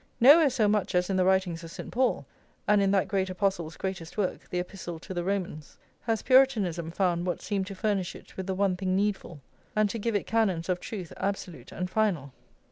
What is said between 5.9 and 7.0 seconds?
has Puritanism